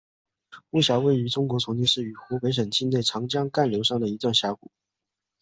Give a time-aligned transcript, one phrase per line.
[0.71, 4.71] 巫峡位于中国重庆市和湖北省境内长江干流上的一段峡谷。